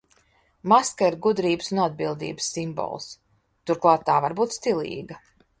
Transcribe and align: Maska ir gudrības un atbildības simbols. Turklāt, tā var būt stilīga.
Maska 0.71 1.09
ir 1.09 1.17
gudrības 1.25 1.69
un 1.75 1.83
atbildības 1.83 2.49
simbols. 2.55 3.07
Turklāt, 3.71 4.07
tā 4.11 4.19
var 4.27 4.37
būt 4.41 4.61
stilīga. 4.61 5.25